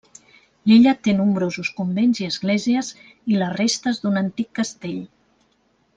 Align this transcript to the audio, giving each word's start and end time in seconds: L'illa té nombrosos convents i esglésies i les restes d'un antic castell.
L'illa 0.69 0.93
té 1.07 1.13
nombrosos 1.17 1.69
convents 1.81 2.21
i 2.23 2.27
esglésies 2.29 2.91
i 3.35 3.37
les 3.43 3.55
restes 3.61 4.01
d'un 4.07 4.19
antic 4.23 4.51
castell. 4.61 4.99